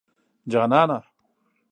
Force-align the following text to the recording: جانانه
جانانه 0.47 1.03